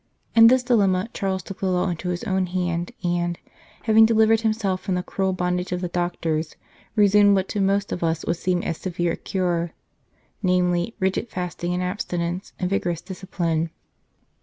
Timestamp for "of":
5.71-5.79, 7.91-8.03